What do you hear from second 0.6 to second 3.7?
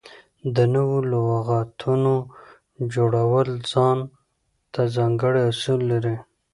نوو لغاتونو جوړول